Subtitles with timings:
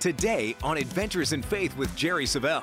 [0.00, 2.62] Today on Adventures in Faith with Jerry Savelle.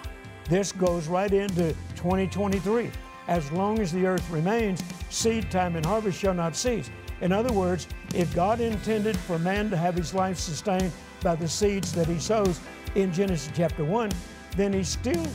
[0.50, 2.90] This goes right into 2023.
[3.28, 6.90] As long as the earth remains, seed time and harvest shall not cease.
[7.20, 11.48] In other words, if God intended for man to have his life sustained by the
[11.48, 12.62] seeds that he sows
[12.96, 14.12] in Genesis chapter 1,
[14.56, 15.28] then he still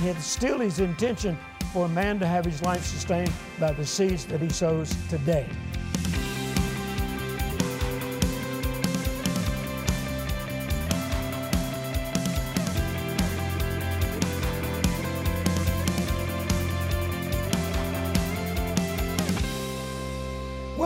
[0.00, 1.38] it's still his intention
[1.72, 5.48] for man to have his life sustained by the seeds that he sows today.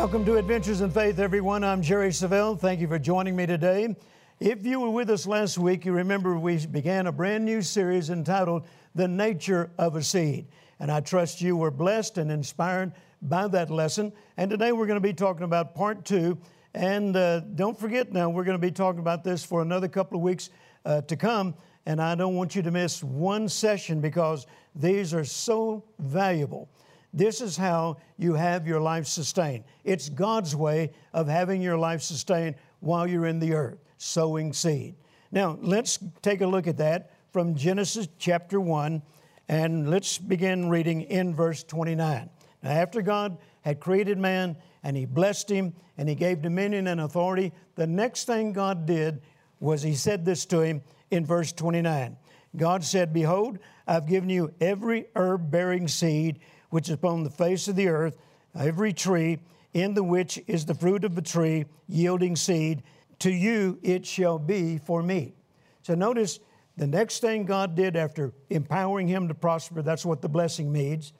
[0.09, 1.63] Welcome to Adventures in Faith, everyone.
[1.63, 2.59] I'm Jerry Savelle.
[2.59, 3.95] Thank you for joining me today.
[4.41, 8.09] If you were with us last week, you remember we began a brand new series
[8.09, 10.47] entitled The Nature of a Seed.
[10.81, 14.11] And I trust you were blessed and inspired by that lesson.
[14.39, 16.39] And today we're going to be talking about part two.
[16.73, 20.17] And uh, don't forget now, we're going to be talking about this for another couple
[20.17, 20.49] of weeks
[20.87, 21.55] uh, to come.
[21.85, 26.71] And I don't want you to miss one session because these are so valuable.
[27.13, 29.65] This is how you have your life sustained.
[29.85, 34.95] It's God's way of having your life sustained while you're in the earth, sowing seed.
[35.31, 39.03] Now, let's take a look at that from Genesis chapter 1,
[39.49, 42.29] and let's begin reading in verse 29.
[42.63, 47.01] Now, after God had created man and he blessed him and he gave dominion and
[47.01, 49.21] authority, the next thing God did
[49.61, 52.17] was he said this to him in verse 29.
[52.57, 57.69] God said, Behold, I've given you every herb bearing seed which is upon the face
[57.69, 58.17] of the earth,
[58.59, 59.39] every tree
[59.73, 62.83] in the which is the fruit of a tree yielding seed,
[63.19, 65.35] to you it shall be for meat.
[65.83, 66.41] So notice
[66.77, 71.13] the next thing God did after empowering him to prosper, that's what the blessing means.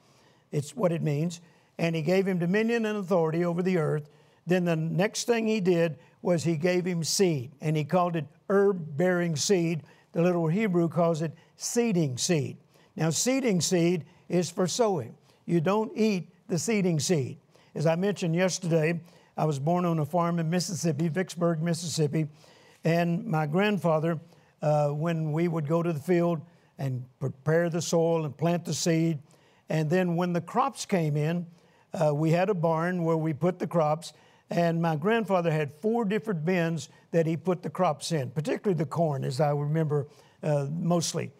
[0.51, 1.41] It's what it means.
[1.77, 4.09] And he gave him dominion and authority over the earth.
[4.47, 8.25] Then the next thing he did was he gave him seed, and he called it
[8.49, 9.83] herb bearing seed.
[10.11, 12.57] The little Hebrew calls it seeding seed.
[12.95, 15.15] Now, seeding seed is for sowing
[15.49, 17.39] you don't eat the seeding seed.
[17.73, 19.01] As I mentioned yesterday,
[19.35, 22.27] I was born on a farm in Mississippi, Vicksburg, Mississippi,
[22.83, 24.19] and my grandfather,
[24.61, 26.41] uh, when we would go to the field
[26.77, 29.17] and prepare the soil and plant the seed,
[29.69, 31.47] and then when the crops came in,
[31.93, 34.13] uh, we had a barn where we put the crops,
[34.51, 38.85] and my grandfather had four different bins that he put the crops in, particularly the
[38.85, 40.05] corn, as I remember
[40.43, 41.31] uh, mostly.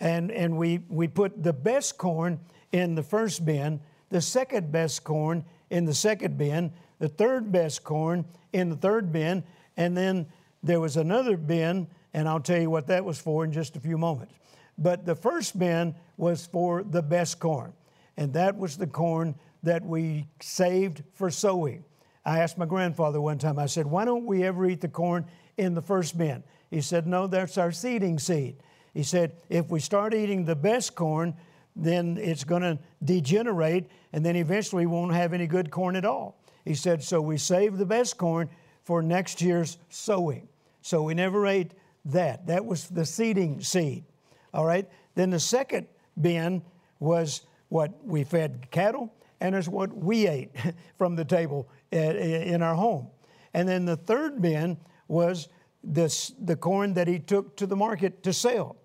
[0.00, 2.40] And, and we, we put the best corn
[2.74, 3.78] in the first bin,
[4.10, 9.12] the second best corn in the second bin, the third best corn in the third
[9.12, 9.44] bin,
[9.76, 10.26] and then
[10.60, 13.80] there was another bin, and I'll tell you what that was for in just a
[13.80, 14.34] few moments.
[14.76, 17.72] But the first bin was for the best corn,
[18.16, 21.84] and that was the corn that we saved for sowing.
[22.24, 25.26] I asked my grandfather one time, I said, Why don't we ever eat the corn
[25.56, 26.42] in the first bin?
[26.72, 28.56] He said, No, that's our seeding seed.
[28.94, 31.34] He said, If we start eating the best corn,
[31.76, 36.38] then it's going to degenerate, and then eventually won't have any good corn at all.
[36.64, 38.48] He said, So we save the best corn
[38.84, 40.48] for next year's sowing.
[40.82, 41.72] So we never ate
[42.06, 42.46] that.
[42.46, 44.04] That was the seeding seed.
[44.52, 44.88] All right?
[45.14, 45.86] Then the second
[46.20, 46.62] bin
[47.00, 50.54] was what we fed cattle, and it's what we ate
[50.96, 53.08] from the table eh, eh, in our home.
[53.52, 54.76] And then the third bin
[55.08, 55.48] was
[55.82, 58.76] this, the corn that he took to the market to sell.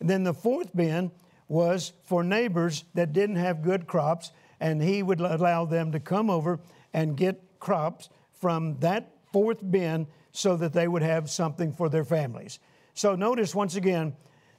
[0.00, 1.10] And then the fourth bin
[1.48, 6.30] was for neighbors that didn't have good crops, and he would allow them to come
[6.30, 6.60] over
[6.92, 12.04] and get crops from that fourth bin so that they would have something for their
[12.04, 12.58] families.
[12.94, 14.14] So notice once again,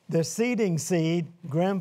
[0.10, 1.28] the seeding seed,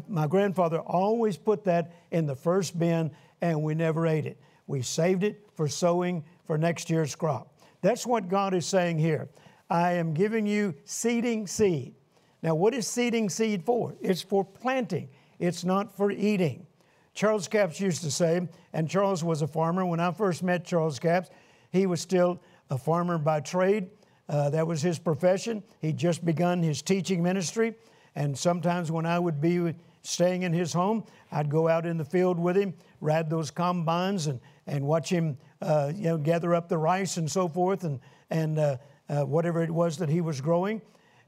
[0.08, 3.10] my grandfather always put that in the first bin,
[3.40, 4.38] and we never ate it.
[4.66, 7.54] We saved it for sowing for next year's crop.
[7.80, 9.28] That's what God is saying here.
[9.70, 11.94] I am giving you seeding seed.
[12.42, 13.94] Now, what is seeding seed for?
[14.00, 16.66] It's for planting, it's not for eating.
[17.14, 19.84] Charles Capps used to say, and Charles was a farmer.
[19.84, 21.30] When I first met Charles Capps,
[21.72, 22.40] he was still
[22.70, 23.88] a farmer by trade.
[24.28, 25.64] Uh, that was his profession.
[25.80, 27.74] He'd just begun his teaching ministry.
[28.14, 32.04] And sometimes when I would be staying in his home, I'd go out in the
[32.04, 36.68] field with him, ride those combines, and, and watch him uh, you know, gather up
[36.68, 37.98] the rice and so forth, and,
[38.30, 38.76] and uh,
[39.08, 40.80] uh whatever it was that he was growing.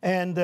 [0.02, 0.38] And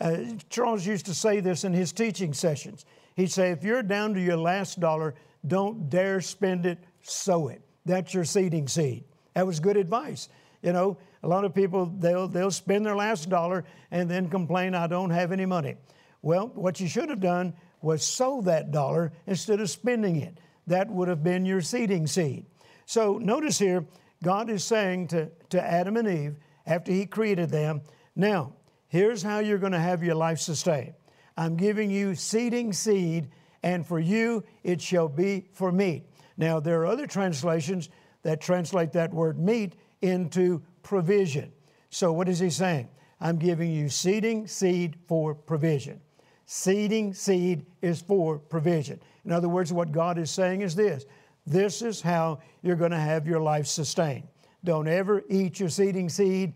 [0.00, 0.16] uh,
[0.50, 2.84] Charles used to say this in his teaching sessions.
[3.14, 5.14] He'd say, if you're down to your last dollar,
[5.46, 7.62] don't dare spend it, sow it.
[7.84, 9.04] That's your seeding seed.
[9.34, 10.28] That was good advice.
[10.62, 14.74] You know, a lot of people, they'll, they'll spend their last dollar and then complain,
[14.74, 15.76] I don't have any money.
[16.22, 20.38] Well, what you should have done was sow that dollar instead of spending it.
[20.66, 22.44] That would have been your seeding seed.
[22.84, 23.84] So notice here,
[24.22, 27.82] God is saying to, to Adam and Eve, after He created them,
[28.16, 28.54] now,
[28.88, 30.94] here's how you're going to have your life sustained.
[31.36, 33.28] I'm giving you seeding seed,
[33.62, 36.04] and for you it shall be for meat.
[36.36, 37.88] Now, there are other translations
[38.22, 41.52] that translate that word meat into provision.
[41.90, 42.88] So, what is he saying?
[43.20, 46.00] I'm giving you seeding seed for provision.
[46.44, 49.00] Seeding seed is for provision.
[49.24, 51.06] In other words, what God is saying is this
[51.46, 54.26] this is how you're going to have your life sustained.
[54.64, 56.54] Don't ever eat your seeding seed,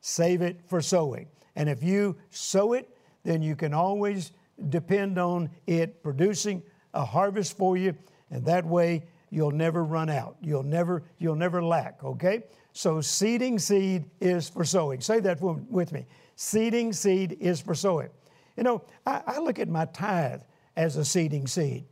[0.00, 1.28] save it for sowing.
[1.56, 2.88] And if you sow it,
[3.24, 4.32] then you can always
[4.68, 6.62] depend on it producing
[6.94, 7.94] a harvest for you,
[8.30, 10.36] and that way you'll never run out.
[10.42, 12.42] You'll never, you'll never lack, okay?
[12.72, 15.00] So seeding seed is for sowing.
[15.00, 16.06] Say that with me.
[16.36, 18.10] Seeding seed is for sowing.
[18.56, 20.42] You know, I, I look at my tithe
[20.76, 21.84] as a seeding seed.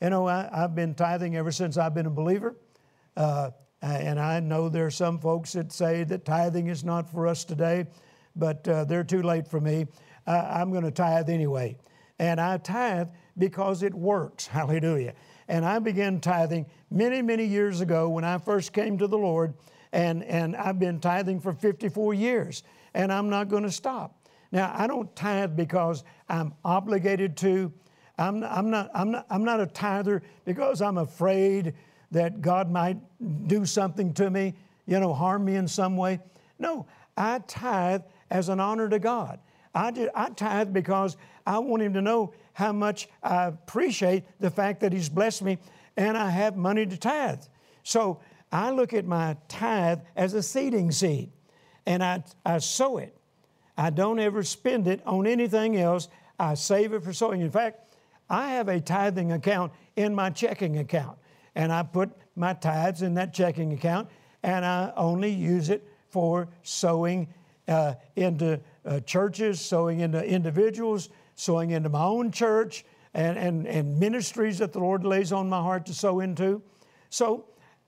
[0.00, 2.56] You know, I, have been tithing ever since I've been a believer.
[3.16, 3.50] Uh,
[3.80, 7.44] and I know there are some folks that say that tithing is not for us
[7.44, 7.86] today,
[8.36, 9.86] but uh, they're too late for me.
[10.26, 11.76] Uh, I'm going to tithe anyway.
[12.18, 13.08] And I tithe
[13.38, 14.46] because it works.
[14.48, 15.14] Hallelujah.
[15.48, 19.54] And I began tithing many, many years ago when I first came to the Lord.
[19.92, 22.62] And, and I've been tithing for 54 years.
[22.94, 24.16] And I'm not going to stop.
[24.52, 27.72] Now, I don't tithe because I'm obligated to.
[28.16, 31.74] I'm, I'm, not, I'm, not, I'm not a tither because I'm afraid
[32.12, 32.96] that God might
[33.48, 34.54] do something to me,
[34.86, 36.20] you know, harm me in some way.
[36.60, 36.86] No,
[37.16, 38.02] I tithe
[38.34, 39.38] as an honor to God.
[39.74, 41.16] I, did, I tithe because
[41.46, 45.58] I want Him to know how much I appreciate the fact that He's blessed me
[45.96, 47.42] and I have money to tithe.
[47.84, 48.20] So
[48.52, 51.30] I look at my tithe as a seeding seed
[51.86, 53.16] and I, I sow it.
[53.78, 56.08] I don't ever spend it on anything else.
[56.38, 57.40] I save it for sowing.
[57.40, 57.94] In fact,
[58.28, 61.18] I have a tithing account in my checking account,
[61.54, 64.08] and I put my tithes in that checking account,
[64.42, 67.28] and I only use it for sowing
[67.68, 72.84] uh, into uh, churches, sowing into individuals, sowing into my own church,
[73.14, 76.62] and, and, and ministries that the Lord lays on my heart to sow into.
[77.10, 77.46] So,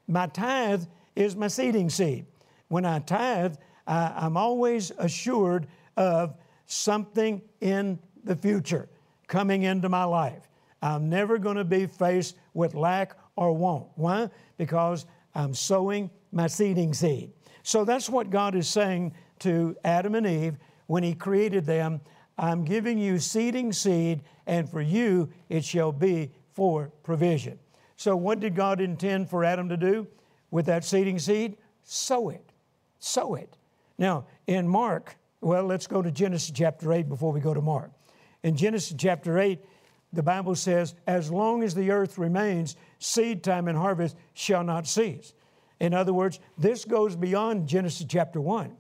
[0.09, 0.85] my tithe
[1.17, 2.27] is my seeding seed.
[2.69, 3.57] When I tithe,
[3.87, 6.37] I, I'm always assured of
[6.67, 8.89] something in the future
[9.27, 10.49] coming into my life.
[10.83, 13.87] I'm never going to be faced with lack or want.
[13.97, 14.31] Why?
[14.57, 17.33] Because I'm sowing my seeding seed.
[17.63, 20.57] So that's what God is saying to Adam and Eve
[20.87, 22.01] when He created them.
[22.39, 27.59] I'm giving you seeding seed, and for you it shall be for provision.
[27.97, 30.07] So, what did God intend for Adam to do
[30.51, 31.57] with that seeding seed?
[31.83, 32.53] Sow it.
[32.99, 33.57] Sow it.
[33.99, 37.91] Now, in Mark, well, let's go to Genesis chapter 8 before we go to Mark.
[38.43, 39.61] In Genesis chapter 8,
[40.13, 44.87] the Bible says, As long as the earth remains, seed time and harvest shall not
[44.87, 45.33] cease.
[45.81, 48.77] In other words, this goes beyond Genesis chapter 1.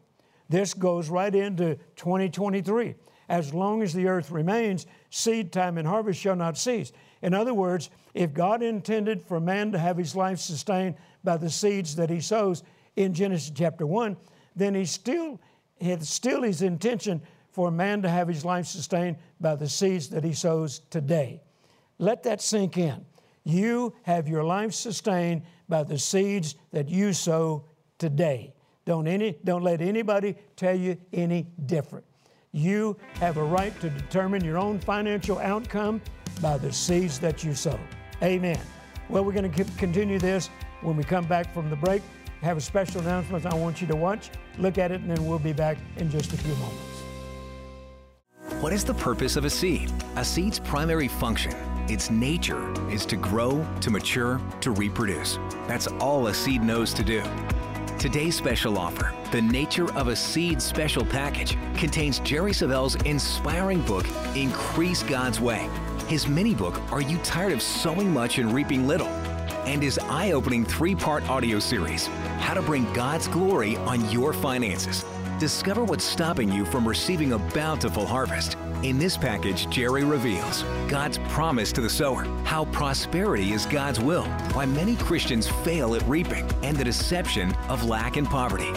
[0.48, 2.94] This goes right into 2023.
[3.28, 6.92] As long as the earth remains, seed time and harvest shall not cease.
[7.22, 10.94] In other words, if God intended for man to have his life sustained
[11.24, 12.62] by the seeds that he sows
[12.94, 14.16] in Genesis chapter 1,
[14.54, 15.40] then he still
[15.78, 17.20] it's still his intention
[17.50, 21.42] for man to have his life sustained by the seeds that he sows today.
[21.98, 23.04] Let that sink in.
[23.44, 27.64] You have your life sustained by the seeds that you sow
[27.98, 28.55] today.
[28.86, 32.04] Don't, any, don't let anybody tell you any different.
[32.52, 36.00] You have a right to determine your own financial outcome
[36.40, 37.78] by the seeds that you sow.
[38.22, 38.58] Amen.
[39.10, 40.48] Well, we're going to continue this
[40.80, 42.02] when we come back from the break
[42.42, 44.30] have a special announcement I want you to watch.
[44.58, 47.02] Look at it, and then we'll be back in just a few moments.
[48.60, 49.92] What is the purpose of a seed?
[50.16, 51.52] A seed's primary function,
[51.88, 55.38] its nature, is to grow, to mature, to reproduce.
[55.66, 57.22] That's all a seed knows to do.
[57.98, 64.06] Today's special offer, The Nature of a Seed Special Package, contains Jerry Savelle's inspiring book,
[64.34, 65.68] Increase God's Way.
[66.06, 69.08] His mini book, Are You Tired of Sowing Much and Reaping Little?
[69.66, 72.06] and his eye opening three part audio series,
[72.38, 75.04] How to Bring God's Glory on Your Finances.
[75.38, 78.56] Discover what's stopping you from receiving a bountiful harvest.
[78.82, 84.24] In this package, Jerry reveals God's promise to the sower, how prosperity is God's will,
[84.52, 88.70] why many Christians fail at reaping, and the deception of lack and poverty.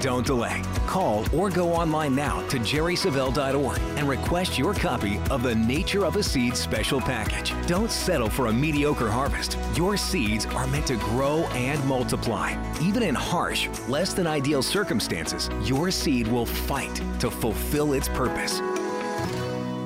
[0.00, 0.62] Don't delay.
[0.86, 6.16] Call or go online now to jerrysavelle.org and request your copy of the Nature of
[6.16, 7.54] a Seed special package.
[7.68, 9.56] Don't settle for a mediocre harvest.
[9.76, 12.56] Your seeds are meant to grow and multiply.
[12.80, 18.60] Even in harsh, less than ideal circumstances, your seed will fight to fulfill its purpose.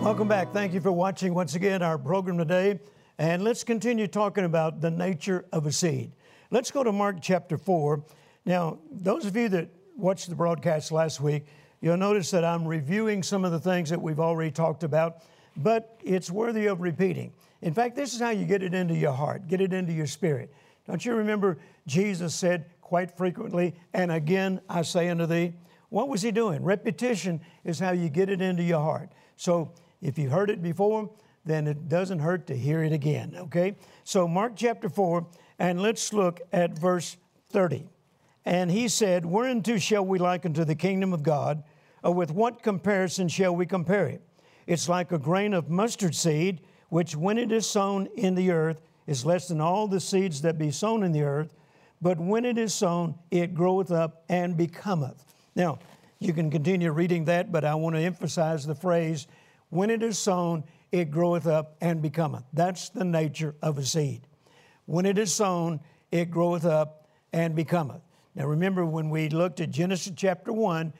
[0.07, 0.53] Welcome back.
[0.53, 2.79] Thank you for watching once again our program today.
[3.19, 6.13] And let's continue talking about the nature of a seed.
[6.53, 8.05] Let's go to Mark chapter 4.
[8.45, 11.47] Now, those of you that watched the broadcast last week
[11.81, 15.23] You'll notice that I'm reviewing some of the things that we've already talked about,
[15.57, 17.33] but it's worthy of repeating.
[17.63, 20.07] In fact, this is how you get it into your heart, get it into your
[20.07, 20.53] spirit.
[20.87, 25.53] Don't you remember Jesus said quite frequently, and again I say unto thee?
[25.89, 26.63] What was he doing?
[26.63, 29.11] Repetition is how you get it into your heart.
[29.37, 29.73] So
[30.07, 31.11] if you heard it before,
[31.45, 33.75] then it doesn't hurt to hear it again, okay?
[34.05, 35.27] So, Mark chapter 4,
[35.59, 37.17] and let's look at verse
[37.51, 37.89] 30.
[38.45, 41.65] And he said, Whereunto shall we liken to the kingdom of God,
[42.05, 44.23] or with what comparison shall we compare it?
[44.69, 48.81] It's like a grain of mustard seed, which when it is sown in the earth
[49.09, 51.53] is less than all the seeds that be sown in the earth,
[52.01, 55.25] but when it is sown, it groweth up and becometh.
[55.57, 55.81] Now,
[56.21, 59.27] you can continue reading that, but I want to emphasize the phrase,
[59.71, 62.45] when it is sown, it groweth up and becometh.
[62.53, 64.27] That's the nature of a seed.
[64.87, 65.81] When it is sown,
[66.11, 68.03] it groweth up and becometh.
[68.35, 70.93] Now remember, when we looked at Genesis chapter 1,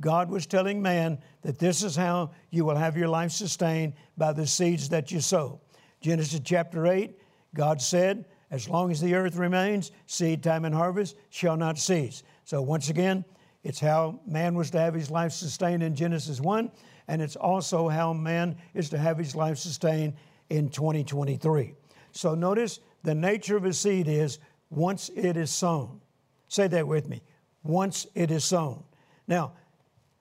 [0.00, 4.32] God was telling man that this is how you will have your life sustained by
[4.32, 5.60] the seeds that you sow.
[6.00, 7.16] Genesis chapter 8,
[7.54, 12.22] God said, As long as the earth remains, seed time and harvest shall not cease.
[12.44, 13.24] So once again,
[13.62, 16.70] it's how man was to have his life sustained in Genesis 1
[17.12, 20.14] and it's also how man is to have his life sustained
[20.48, 21.74] in 2023.
[22.10, 24.38] So notice the nature of a seed is
[24.70, 26.00] once it is sown.
[26.48, 27.20] Say that with me.
[27.64, 28.82] Once it is sown.
[29.28, 29.52] Now,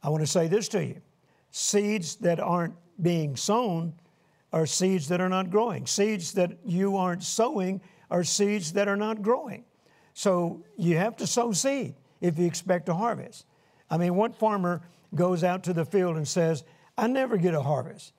[0.04, 1.02] I want to say this to you
[1.52, 3.94] seeds that aren't being sown
[4.52, 5.88] are seeds that are not growing.
[5.88, 7.80] Seeds that you aren't sowing
[8.10, 9.64] are seeds that are not growing.
[10.14, 13.46] So you have to sow seed if you expect to harvest.
[13.90, 14.82] I mean, what farmer
[15.16, 16.66] goes out to the field and says,
[17.02, 18.14] I never get a harvest.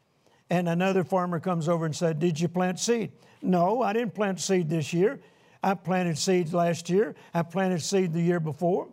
[0.51, 3.13] And another farmer comes over and said, Did you plant seed?
[3.41, 5.21] No, I didn't plant seed this year.
[5.63, 7.15] I planted seeds last year.
[7.33, 8.89] I planted seed the year before.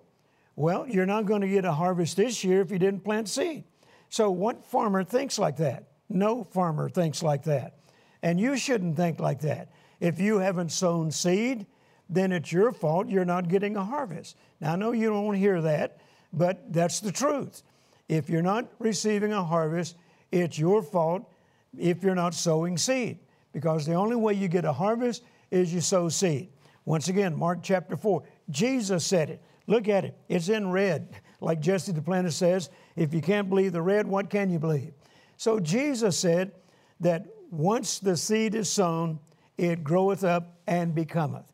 [0.56, 3.64] Well, you're not going to get a harvest this year if you didn't plant seed.
[4.10, 5.86] So, what farmer thinks like that?
[6.08, 7.80] No farmer thinks like that.
[8.22, 9.70] And you shouldn't think like that.
[10.00, 11.66] If you haven't sown seed,
[12.10, 14.36] then it's your fault you're not getting a harvest.
[14.62, 16.00] Now, I know you don't want to hear that,
[16.32, 17.64] but that's the truth.
[18.10, 19.96] If you're not receiving a harvest,
[20.32, 21.32] it's your fault
[21.78, 23.20] if you're not sowing seed,
[23.54, 26.50] because the only way you get a harvest is you sow seed.
[26.86, 29.42] Once again, Mark chapter 4, Jesus said it.
[29.68, 31.10] Look at it, it's in red.
[31.42, 34.92] Like Jesse Duplantis says, if you can't believe the red, what can you believe?
[35.38, 36.52] So Jesus said
[37.00, 39.20] that once the seed is sown,
[39.58, 41.50] it groweth up and becometh.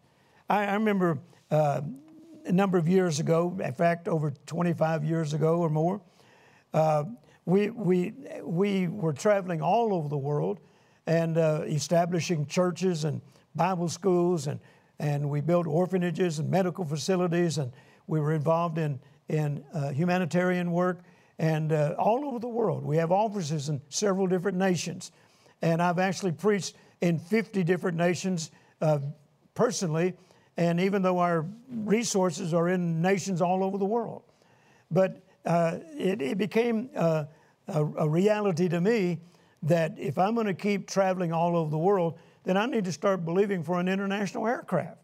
[0.50, 1.19] I, I remember
[1.51, 1.81] uh,
[2.47, 6.01] a number of years ago, in fact, over 25 years ago or more,
[6.75, 7.05] uh,
[7.46, 8.13] we, we,
[8.44, 10.60] we were traveling all over the world
[11.08, 13.22] and uh, establishing churches and
[13.55, 14.60] Bible schools, and,
[15.00, 17.72] and we built orphanages and medical facilities, and
[18.08, 21.00] we were involved in, in uh, humanitarian work
[21.39, 22.84] and uh, all over the world.
[22.84, 25.13] We have offices in several different nations.
[25.62, 28.51] And I've actually preached in 50 different nations
[28.82, 29.00] uh,
[29.53, 30.13] personally,
[30.58, 34.24] and even though our resources are in nations all over the world.
[34.91, 37.25] But uh, it, it, became uh,
[37.68, 39.20] a, a, reality to me
[39.64, 42.92] that if I'm going to keep traveling all over the world, then I need to
[42.92, 44.98] start believing for an international aircraft.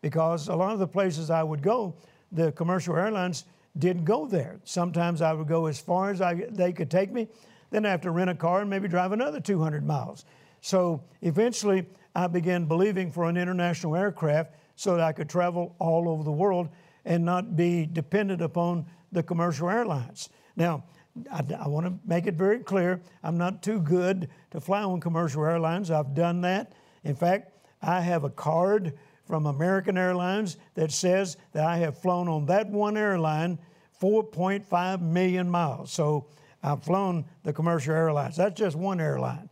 [0.00, 1.94] Because a lot of the places I would go,
[2.32, 3.44] the commercial airlines
[3.78, 4.60] didn't go there.
[4.64, 7.28] Sometimes I would go as far as I, they could take me,
[7.70, 10.24] then I have to rent a car and maybe drive another 200 miles.
[10.60, 16.08] So eventually, I began believing for an international aircraft so that I could travel all
[16.08, 16.68] over the world
[17.04, 20.28] and not be dependent upon the commercial airlines.
[20.56, 20.84] Now,
[21.30, 25.00] I, I want to make it very clear I'm not too good to fly on
[25.00, 25.90] commercial airlines.
[25.90, 26.72] I've done that.
[27.04, 27.52] In fact,
[27.82, 28.94] I have a card
[29.26, 33.58] from American Airlines that says that I have flown on that one airline
[34.00, 35.92] 4.5 million miles.
[35.92, 36.26] So
[36.62, 38.36] I've flown the commercial airlines.
[38.36, 39.48] That's just one airline.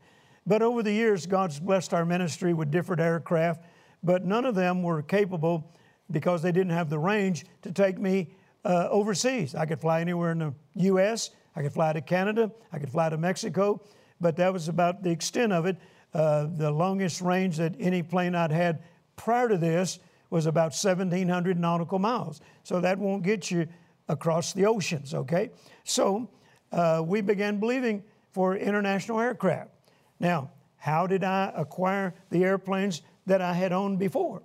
[0.47, 3.65] But over the years, God's blessed our ministry with different aircraft,
[4.03, 5.73] but none of them were capable
[6.11, 9.55] because they didn't have the range to take me uh, overseas.
[9.55, 13.09] I could fly anywhere in the U.S., I could fly to Canada, I could fly
[13.09, 13.83] to Mexico,
[14.21, 15.77] but that was about the extent of it.
[16.13, 18.83] Uh, the longest range that any plane I'd had
[19.17, 22.41] prior to this was about 1,700 nautical miles.
[22.63, 23.69] So that won't get you
[24.09, 25.51] across the oceans, okay?
[25.85, 26.29] So
[26.73, 29.71] uh, we began believing for international aircraft.
[30.19, 34.43] Now, how did I acquire the airplanes that I had owned before?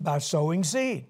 [0.00, 1.06] By sowing seed.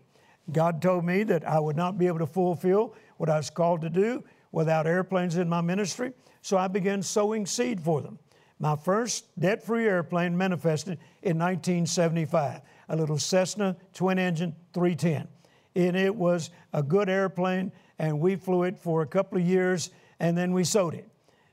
[0.53, 3.81] God told me that I would not be able to fulfill what I was called
[3.83, 4.23] to do
[4.53, 8.19] without airplanes in my ministry, so I began sowing seed for them.
[8.59, 15.29] My first debt free airplane manifested in 1975, a little Cessna twin engine 310.
[15.77, 19.91] And it was a good airplane, and we flew it for a couple of years.
[20.21, 21.09] and then we sowed it.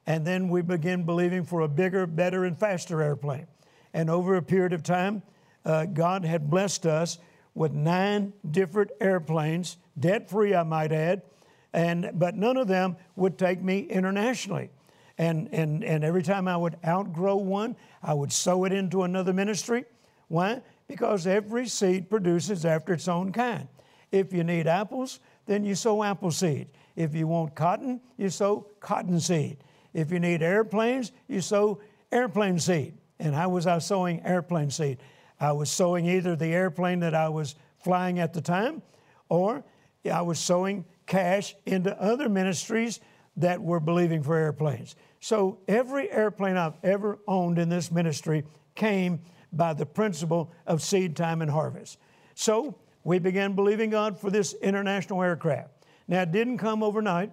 [0.06, 3.48] And then we began believing for a bigger, better, and faster airplane.
[3.94, 5.24] And over a period of time,
[5.66, 7.18] uh, God had blessed us
[7.54, 11.24] with nine different airplanes, debt free, I might add,
[11.74, 14.70] and, but none of them would take me internationally.
[15.18, 19.34] And, and, and every time I would outgrow one, I would sow it into another
[19.34, 19.86] ministry.
[20.28, 20.62] Why?
[20.88, 23.68] Because every seed produces after its own kind.
[24.12, 26.68] If you need apples, then you sow apple seed.
[26.96, 29.58] If you want cotton, you sow cotton seed.
[29.94, 31.80] If you need airplanes, you sow
[32.12, 32.94] airplane seed.
[33.20, 34.98] And how was I sowing airplane seed?
[35.42, 38.84] I was sowing either the airplane that I was flying at the time,
[39.28, 39.64] or
[40.10, 43.00] I was sowing cash into other ministries
[43.38, 44.96] that were believing for airplanes.
[45.20, 48.44] So every airplane I've ever owned in this ministry
[48.76, 49.20] came
[49.52, 51.98] by the principle of seed time and harvest.
[52.36, 55.70] So we began believing God for this international aircraft.
[56.08, 57.32] Now, it didn't come overnight,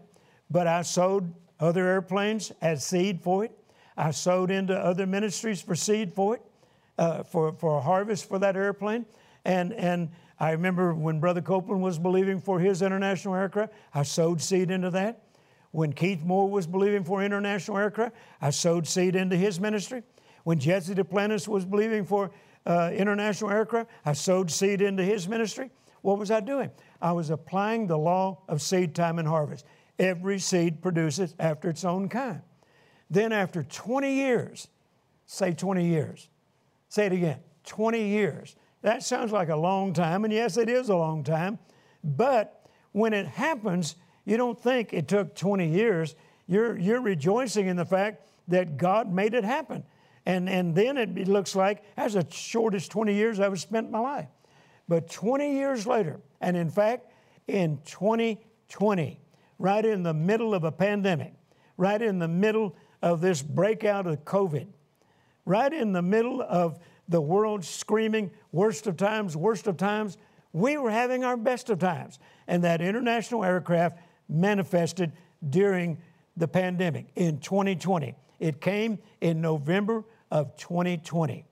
[0.50, 3.52] but I sowed other airplanes as seed for it.
[3.96, 6.42] I sowed into other ministries for seed for it,
[6.98, 9.06] uh, for, for a harvest for that airplane.
[9.44, 14.40] And, and I remember when Brother Copeland was believing for his international aircraft, I sowed
[14.40, 15.22] seed into that.
[15.70, 20.02] When Keith Moore was believing for international aircraft, I sowed seed into his ministry.
[20.44, 22.30] When Jesse Duplantis was believing for
[22.66, 25.70] uh, international aircraft, I sowed seed into his ministry.
[26.02, 26.70] What was I doing?
[27.02, 29.64] I was applying the law of seed time and harvest.
[29.98, 32.40] Every seed produces after its own kind.
[33.10, 34.68] Then, after 20 years,
[35.26, 36.28] say 20 years,
[36.88, 38.56] say it again 20 years.
[38.82, 41.58] That sounds like a long time, and yes, it is a long time.
[42.04, 46.14] But when it happens, you don't think it took 20 years.
[46.46, 49.84] You're, you're rejoicing in the fact that God made it happen.
[50.26, 54.28] And, and then it, looks like that's the shortest 20 years I've spent my life.
[54.86, 57.10] But 20 years later, and in fact,
[57.46, 59.20] in 2020,
[59.58, 61.32] right in the middle of a pandemic,
[61.76, 64.66] right in the middle of this breakout of COVID,
[65.48, 70.18] right in the middle of the world screaming, worst of times, worst of times,
[70.52, 72.18] we were having our best of times.
[72.46, 75.12] And that international aircraft manifested
[75.48, 75.98] during
[76.36, 78.14] the pandemic in 2020.
[78.38, 81.44] It came in November of 2020.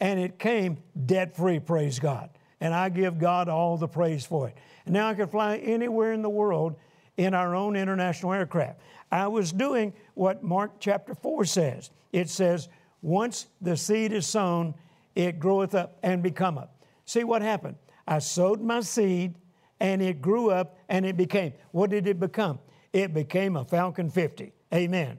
[0.00, 2.30] And it came debt free, praise God.
[2.60, 4.56] And I give God all the praise for it.
[4.84, 6.76] And now I can fly anywhere in the world
[7.16, 8.78] in our own international aircraft.
[9.10, 11.90] I was doing what Mark chapter 4 says.
[12.12, 12.68] It says,
[13.02, 14.74] Once the seed is sown,
[15.14, 16.68] it groweth up and becometh.
[17.04, 17.76] See what happened?
[18.06, 19.34] I sowed my seed
[19.80, 21.52] and it grew up and it became.
[21.72, 22.58] What did it become?
[22.92, 24.52] It became a Falcon 50.
[24.74, 25.18] Amen.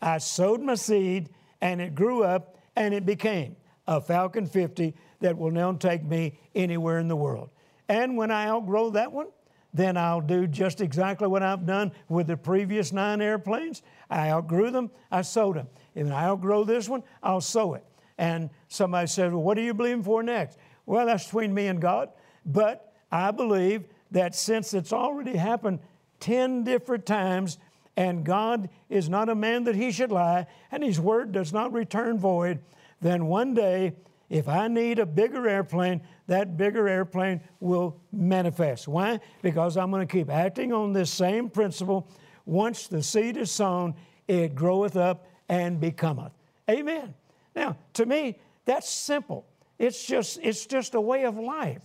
[0.00, 5.36] I sowed my seed and it grew up and it became a Falcon 50 that
[5.36, 7.50] will now take me anywhere in the world.
[7.88, 9.28] And when I outgrow that one,
[9.72, 13.82] then I'll do just exactly what I've done with the previous nine airplanes.
[14.10, 15.68] I outgrew them, I sowed them.
[15.96, 17.84] If I outgrow this one, I'll sow it.
[18.18, 20.58] And somebody says, Well, what are you believing for next?
[20.84, 22.10] Well, that's between me and God.
[22.44, 25.80] But I believe that since it's already happened
[26.20, 27.58] 10 different times,
[27.96, 31.72] and God is not a man that he should lie, and his word does not
[31.72, 32.60] return void,
[33.00, 33.94] then one day,
[34.28, 38.86] if I need a bigger airplane, that bigger airplane will manifest.
[38.86, 39.20] Why?
[39.40, 42.08] Because I'm going to keep acting on this same principle.
[42.44, 43.94] Once the seed is sown,
[44.28, 46.32] it groweth up and becometh.
[46.68, 47.14] Amen.
[47.54, 49.46] Now, to me, that's simple.
[49.78, 51.82] It's just, it's just a way of life.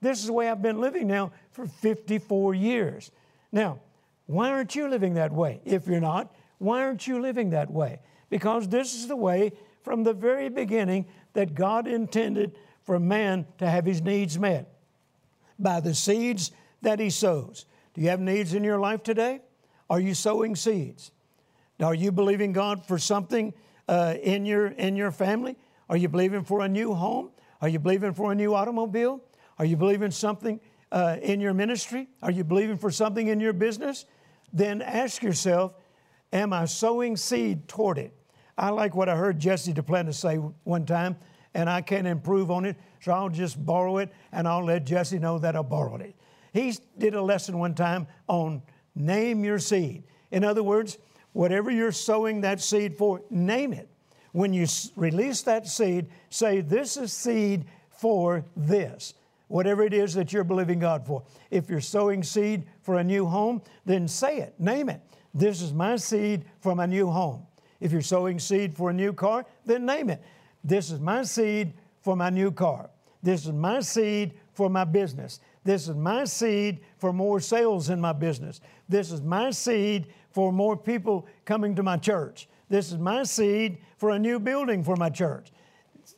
[0.00, 3.10] This is the way I've been living now for 54 years.
[3.52, 3.80] Now,
[4.26, 5.60] why aren't you living that way?
[5.64, 8.00] If you're not, why aren't you living that way?
[8.30, 13.68] Because this is the way from the very beginning that God intended for man to
[13.68, 14.68] have his needs met
[15.58, 17.66] by the seeds that he sows.
[17.94, 19.40] Do you have needs in your life today?
[19.88, 21.12] Are you sowing seeds?
[21.80, 23.52] Are you believing God for something
[23.88, 25.56] uh, in, your, in your family?
[25.88, 27.30] Are you believing for a new home?
[27.60, 29.22] Are you believing for a new automobile?
[29.58, 30.60] Are you believing something
[30.92, 32.08] uh, in your ministry?
[32.22, 34.06] Are you believing for something in your business?
[34.52, 35.74] Then ask yourself,
[36.32, 38.14] am I sowing seed toward it?
[38.56, 41.16] I like what I heard Jesse Duplantis say one time,
[41.54, 45.18] and I can't improve on it, so I'll just borrow it and I'll let Jesse
[45.18, 46.14] know that I borrowed it.
[46.52, 48.62] He did a lesson one time on
[48.94, 50.04] name your seed.
[50.30, 50.98] In other words,
[51.34, 53.88] whatever you're sowing that seed for, name it.
[54.32, 54.66] When you
[54.96, 59.14] release that seed, say, This is seed for this
[59.48, 61.22] whatever it is that you're believing God for.
[61.50, 65.00] If you're sowing seed for a new home, then say it, name it.
[65.32, 67.46] This is my seed for my new home.
[67.80, 70.22] If you're sowing seed for a new car, then name it.
[70.62, 72.90] This is my seed for my new car.
[73.22, 75.40] This is my seed for my business.
[75.64, 78.60] This is my seed for more sales in my business.
[78.88, 82.48] This is my seed for more people coming to my church.
[82.68, 85.52] This is my seed for a new building for my church.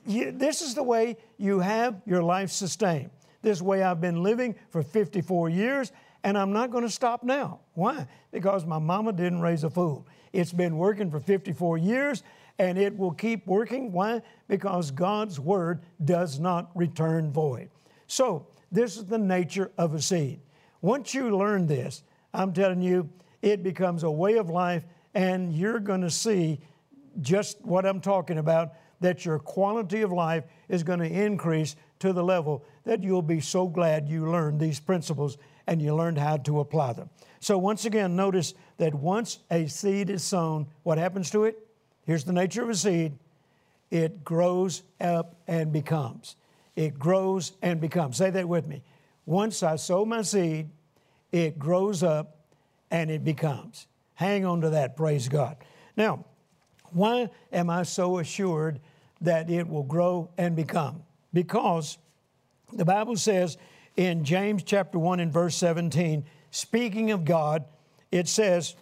[0.07, 3.11] This is the way you have your life sustained.
[3.43, 5.93] This way I've been living for 54 years,
[6.25, 7.61] and I'm not going to stop now.
[7.75, 8.09] Why?
[8.33, 10.07] Because my mama didn't raise a fool.
[10.33, 12.23] It's been working for 54 years,
[12.59, 13.93] and it will keep working.
[13.93, 14.23] Why?
[14.49, 17.69] Because God's word does not return void.
[18.07, 20.41] So, this is the nature of a seed.
[20.81, 22.03] Once you learn this,
[22.33, 23.11] I'm telling you,
[23.43, 26.61] it becomes a way of life, and you're going to see
[27.21, 32.13] just what I'm talking about that your quality of life is going to increase to
[32.13, 36.37] the level that you'll be so glad you learned these principles and you learned how
[36.39, 37.11] to apply them.
[37.41, 41.59] So, once again, notice that once a seed is sown, what happens to it?
[42.05, 43.19] Here's the nature of a seed
[43.91, 46.37] it grows up and becomes.
[46.75, 48.17] It grows and becomes.
[48.17, 48.83] Say that with me.
[49.25, 50.69] Once I sow my seed,
[51.33, 52.36] it grows up
[52.91, 53.87] and it becomes.
[54.15, 55.57] Hang on to that, praise God.
[55.97, 56.25] Now,
[56.93, 58.81] why am I so assured
[59.21, 61.03] that it will grow and become?
[61.33, 61.99] Because
[62.73, 63.59] the Bible says
[63.97, 67.65] in James chapter 1 and verse 17, speaking of God,
[68.11, 68.77] it says,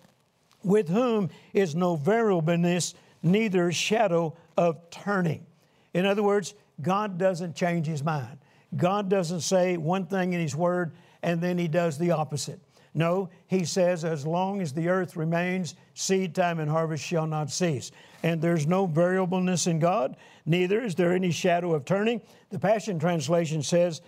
[0.63, 5.47] with whom is no variableness, neither shadow of turning.
[5.93, 8.39] In other words, God doesn't change his mind.
[8.77, 12.61] God doesn't say one thing in his word and then he does the opposite.
[12.95, 17.51] No, he says, as long as the earth remains, seed time and harvest shall not
[17.51, 17.91] cease.
[18.23, 22.21] And there's no variableness in God, neither is there any shadow of turning.
[22.51, 24.01] The Passion Translation says,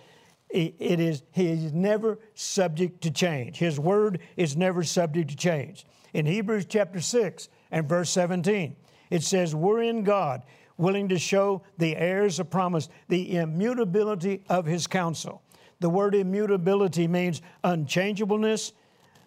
[0.49, 3.57] it is he is never subject to change.
[3.57, 5.85] His word is never subject to change.
[6.13, 8.75] In Hebrews chapter 6 and verse 17,
[9.09, 10.43] it says, We're in God,
[10.77, 15.41] willing to show the heirs of promise the immutability of his counsel.
[15.79, 18.73] The word immutability means unchangeableness,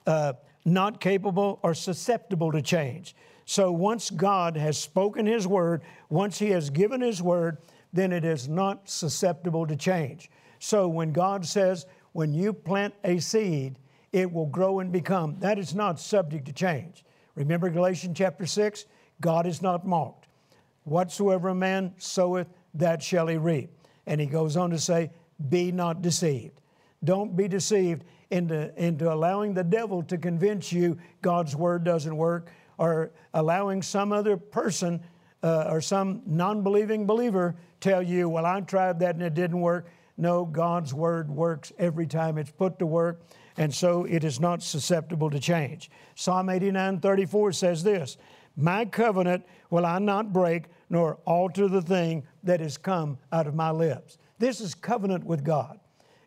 [0.07, 0.35] uh,
[0.65, 3.15] not capable or susceptible to change.
[3.45, 7.59] So once God has spoken His word, once He has given His word,
[7.93, 10.31] then it is not susceptible to change.
[10.59, 13.79] So when God says, when you plant a seed,
[14.13, 17.05] it will grow and become, that is not subject to change.
[17.35, 18.85] Remember Galatians chapter 6?
[19.21, 20.27] God is not mocked.
[20.85, 23.71] Whatsoever a man soweth, that shall he reap.
[24.07, 25.11] And he goes on to say,
[25.49, 26.61] Be not deceived.
[27.03, 32.51] Don't be deceived into, into allowing the devil to convince you God's word doesn't work
[32.79, 35.01] or allowing some other person
[35.43, 39.61] uh, or some non believing believer tell you, Well, I tried that and it didn't
[39.61, 39.87] work.
[40.17, 43.23] No, God's word works every time it's put to work,
[43.57, 45.91] and so it is not susceptible to change.
[46.15, 48.19] Psalm 89 34 says this
[48.57, 53.55] My covenant will I not break, nor alter the thing that has come out of
[53.55, 54.19] my lips.
[54.41, 55.79] This is covenant with God.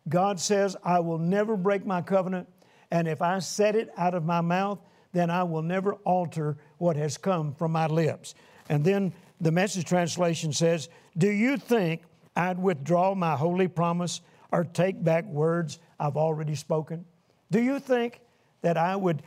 [0.07, 2.47] God says, I will never break my covenant,
[2.91, 4.79] and if I set it out of my mouth,
[5.13, 8.35] then I will never alter what has come from my lips.
[8.69, 12.03] And then the message translation says, Do you think
[12.35, 14.21] I'd withdraw my holy promise
[14.51, 17.05] or take back words I've already spoken?
[17.49, 18.21] Do you think
[18.61, 19.23] that I would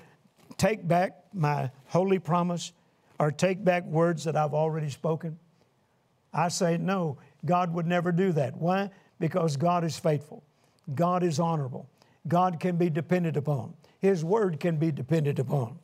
[0.59, 2.73] take back my holy promise
[3.19, 5.41] or take back words that I've already spoken?
[6.33, 8.57] I say no, God would never do that.
[8.57, 8.91] Why?
[9.19, 10.45] Because God is faithful,
[10.95, 11.89] God is honorable,
[12.29, 15.79] God can be depended upon, His word can be depended upon.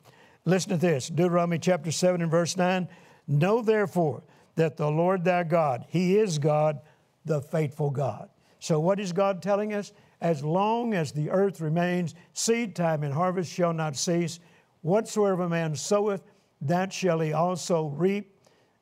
[0.45, 2.89] Listen to this Deuteronomy chapter 7 and verse 9.
[3.29, 4.25] Know therefore
[4.57, 6.81] that the Lord thy God, He is God
[7.25, 8.29] the faithful God.
[8.59, 9.93] So, what is God telling us?
[10.21, 14.39] As long as the earth remains, seed time and harvest shall not cease.
[14.83, 16.23] Whatsoever man soweth,
[16.61, 18.33] that shall he also reap.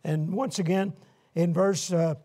[0.04, 0.92] And once again,
[1.34, 2.16] in verse uh,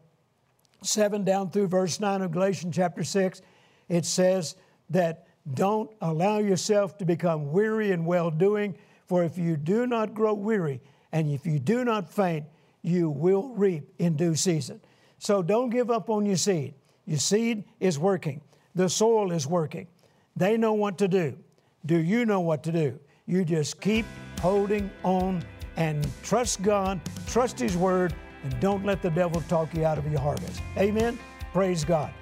[0.85, 3.41] 7 down through verse 9 of Galatians chapter 6,
[3.89, 4.55] it says
[4.89, 10.13] that don't allow yourself to become weary in well doing, for if you do not
[10.13, 12.45] grow weary and if you do not faint,
[12.81, 14.81] you will reap in due season.
[15.17, 16.73] So don't give up on your seed.
[17.05, 18.41] Your seed is working,
[18.73, 19.87] the soil is working.
[20.35, 21.37] They know what to do.
[21.85, 22.99] Do you know what to do?
[23.25, 24.05] You just keep
[24.41, 25.43] holding on
[25.77, 28.13] and trust God, trust His Word,
[28.45, 30.61] and don't let the devil talk you out of your harvest.
[30.77, 31.17] Amen?
[31.51, 32.13] Praise God.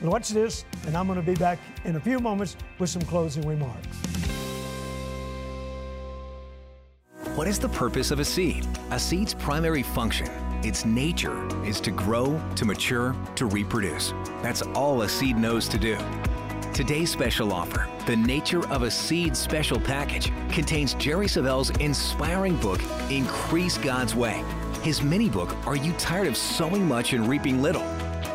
[0.00, 3.46] Watch this, and I'm going to be back in a few moments with some closing
[3.46, 3.86] remarks.
[7.34, 8.66] What is the purpose of a seed?
[8.92, 10.28] A seed's primary function
[10.62, 14.12] its nature is to grow, to mature, to reproduce.
[14.42, 15.96] That's all a seed knows to do.
[16.74, 22.80] Today's special offer, the Nature of a Seed Special Package, contains Jerry Savelle's inspiring book,
[23.10, 24.44] Increase God's Way.
[24.82, 27.82] His mini book, Are You Tired of Sowing Much and Reaping Little?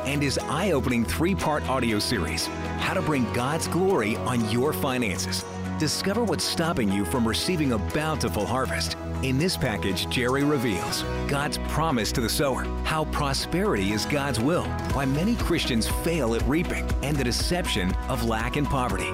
[0.05, 2.45] And his eye opening three part audio series,
[2.77, 5.43] How to Bring God's Glory on Your Finances.
[5.79, 8.95] Discover what's stopping you from receiving a bountiful harvest.
[9.23, 14.65] In this package, Jerry reveals God's promise to the sower, how prosperity is God's will,
[14.93, 19.12] why many Christians fail at reaping, and the deception of lack and poverty.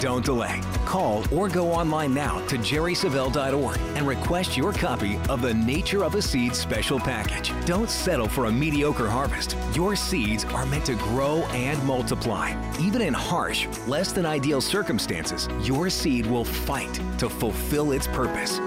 [0.00, 0.62] Don't delay.
[0.86, 6.14] Call or go online now to jerrysavelle.org and request your copy of the Nature of
[6.14, 7.52] a Seed special package.
[7.66, 9.54] Don't settle for a mediocre harvest.
[9.74, 12.56] Your seeds are meant to grow and multiply.
[12.80, 18.58] Even in harsh, less than ideal circumstances, your seed will fight to fulfill its purpose.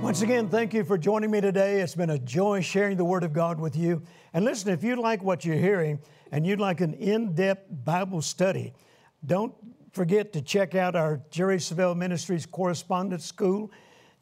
[0.00, 1.80] Once again, thank you for joining me today.
[1.80, 4.02] It's been a joy sharing the Word of God with you.
[4.32, 5.98] And listen, if you like what you're hearing
[6.30, 8.74] and you'd like an in depth Bible study,
[9.26, 9.52] don't
[9.92, 13.70] forget to check out our Jerry Savelle Ministries Correspondence School.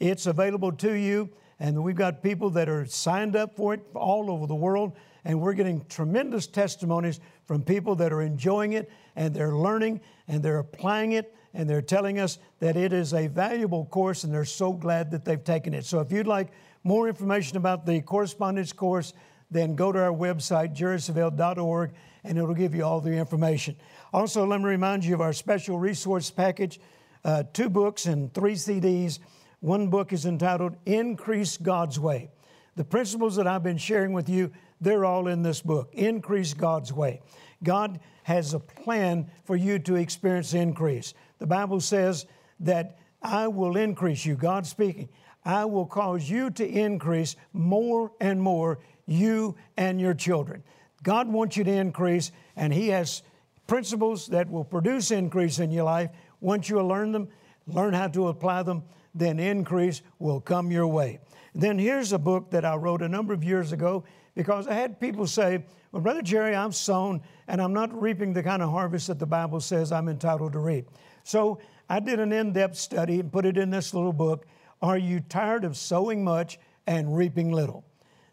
[0.01, 4.31] It's available to you, and we've got people that are signed up for it all
[4.31, 9.35] over the world, and we're getting tremendous testimonies from people that are enjoying it and
[9.35, 13.87] they're learning and they're applying it and they're telling us that it is a valuable
[13.87, 15.85] course and they're so glad that they've taken it.
[15.85, 16.53] So if you'd like
[16.85, 19.15] more information about the correspondence course,
[19.51, 21.93] then go to our website, jerrysavelle.org,
[22.25, 23.77] and it'll give you all the information.
[24.13, 26.81] Also, let me remind you of our special resource package
[27.25, 29.19] uh, two books and three CDs.
[29.61, 32.31] One book is entitled Increase God's Way.
[32.77, 36.93] The principles that I've been sharing with you, they're all in this book Increase God's
[36.93, 37.23] Way.
[37.63, 41.15] God has a plan for you to experience increase.
[41.39, 42.27] The Bible says
[42.61, 45.09] that I will increase you, God speaking.
[45.45, 50.63] I will cause you to increase more and more, you and your children.
[51.03, 53.23] God wants you to increase, and He has
[53.67, 56.11] principles that will produce increase in your life.
[56.41, 57.29] Once you learn them,
[57.67, 58.83] learn how to apply them,
[59.15, 61.21] then increase will come your way.
[61.55, 65.01] Then here's a book that I wrote a number of years ago because I had
[65.01, 69.07] people say, Well, Brother Jerry, I've sown and I'm not reaping the kind of harvest
[69.07, 70.91] that the Bible says I'm entitled to reap.
[71.25, 74.47] So I did an in depth study and put it in this little book.
[74.83, 77.86] Are you tired of sowing much and reaping little?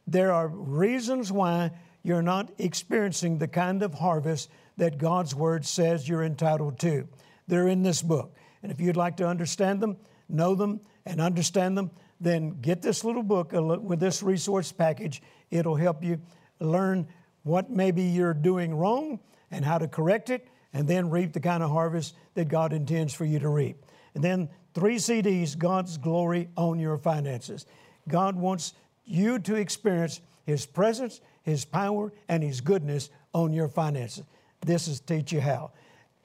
[0.07, 1.71] There are reasons why
[2.03, 7.07] you're not experiencing the kind of harvest that God's Word says you're entitled to.
[7.47, 8.35] They're in this book.
[8.61, 9.97] And if you'd like to understand them,
[10.29, 15.21] know them, and understand them, then get this little book with this resource package.
[15.51, 16.21] It'll help you
[16.59, 17.07] learn
[17.43, 19.19] what maybe you're doing wrong
[19.51, 23.13] and how to correct it, and then reap the kind of harvest that God intends
[23.13, 23.85] for you to reap.
[24.15, 27.65] And then three CDs God's glory on your finances.
[28.07, 28.73] God wants
[29.05, 34.25] you to experience His presence, His power, and His goodness on your finances.
[34.61, 35.71] This is Teach You How.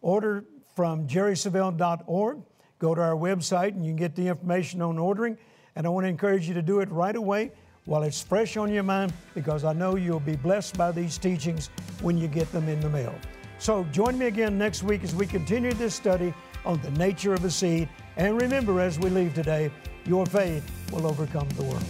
[0.01, 0.45] Order
[0.77, 2.39] from jerrysavelle.org.
[2.79, 5.37] Go to our website and you can get the information on ordering.
[5.75, 7.51] And I want to encourage you to do it right away
[7.85, 11.71] while it's fresh on your mind because I know you'll be blessed by these teachings
[12.01, 13.15] when you get them in the mail.
[13.59, 16.33] So join me again next week as we continue this study
[16.65, 17.89] on the nature of a seed.
[18.17, 19.71] And remember, as we leave today,
[20.07, 21.85] your faith will overcome the world.